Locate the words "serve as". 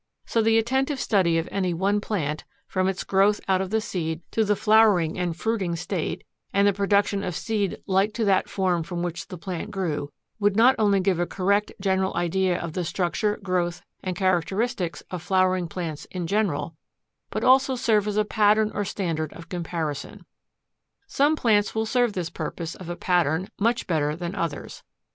17.75-18.17